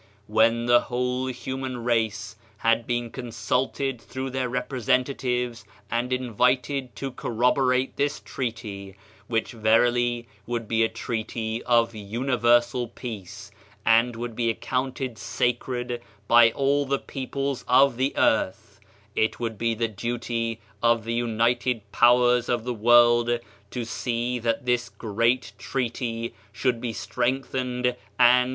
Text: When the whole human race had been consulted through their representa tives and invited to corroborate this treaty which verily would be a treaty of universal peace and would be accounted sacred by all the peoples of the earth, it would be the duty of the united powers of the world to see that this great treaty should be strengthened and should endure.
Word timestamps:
When 0.25 0.65
the 0.65 0.79
whole 0.79 1.27
human 1.27 1.83
race 1.83 2.35
had 2.57 2.87
been 2.87 3.11
consulted 3.11 4.01
through 4.01 4.31
their 4.31 4.49
representa 4.49 5.13
tives 5.13 5.63
and 5.91 6.11
invited 6.11 6.95
to 6.95 7.11
corroborate 7.11 7.97
this 7.97 8.19
treaty 8.19 8.95
which 9.27 9.51
verily 9.51 10.27
would 10.47 10.67
be 10.67 10.83
a 10.83 10.89
treaty 10.89 11.61
of 11.65 11.93
universal 11.93 12.87
peace 12.87 13.51
and 13.85 14.15
would 14.15 14.35
be 14.35 14.49
accounted 14.49 15.19
sacred 15.19 16.01
by 16.27 16.49
all 16.49 16.87
the 16.87 16.97
peoples 16.97 17.63
of 17.67 17.97
the 17.97 18.17
earth, 18.17 18.79
it 19.15 19.39
would 19.39 19.59
be 19.59 19.75
the 19.75 19.87
duty 19.87 20.59
of 20.81 21.03
the 21.03 21.13
united 21.13 21.81
powers 21.91 22.49
of 22.49 22.63
the 22.63 22.73
world 22.73 23.39
to 23.69 23.85
see 23.85 24.39
that 24.39 24.65
this 24.65 24.89
great 24.89 25.51
treaty 25.59 26.33
should 26.51 26.81
be 26.81 26.91
strengthened 26.91 27.95
and 28.17 28.19
should 28.19 28.39
endure. 28.39 28.49